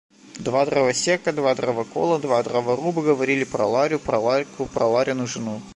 Два 0.45 0.65
дровосека, 0.65 1.31
два 1.31 1.53
дровокола, 1.53 2.17
два 2.17 2.41
дроворуба 2.41 3.03
говорили 3.03 3.43
про 3.43 3.67
Ларю, 3.67 3.99
про 3.99 4.17
Ларьку, 4.17 4.65
про 4.65 4.87
Ларину 4.87 5.27
жену. 5.27 5.61